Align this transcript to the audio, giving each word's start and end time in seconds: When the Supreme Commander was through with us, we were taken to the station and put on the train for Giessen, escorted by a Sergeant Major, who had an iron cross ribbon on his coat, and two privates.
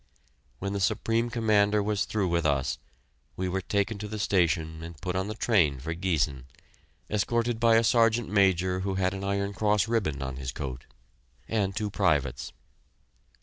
When 0.57 0.73
the 0.73 0.79
Supreme 0.79 1.29
Commander 1.29 1.83
was 1.83 2.05
through 2.05 2.27
with 2.29 2.43
us, 2.43 2.79
we 3.35 3.47
were 3.47 3.61
taken 3.61 3.99
to 3.99 4.07
the 4.07 4.17
station 4.17 4.81
and 4.81 4.99
put 4.99 5.15
on 5.15 5.27
the 5.27 5.35
train 5.35 5.79
for 5.79 5.93
Giessen, 5.93 6.45
escorted 7.07 7.59
by 7.59 7.75
a 7.75 7.83
Sergeant 7.83 8.27
Major, 8.27 8.79
who 8.79 8.95
had 8.95 9.13
an 9.13 9.23
iron 9.23 9.53
cross 9.53 9.87
ribbon 9.87 10.23
on 10.23 10.37
his 10.37 10.51
coat, 10.51 10.85
and 11.47 11.75
two 11.75 11.91
privates. 11.91 12.51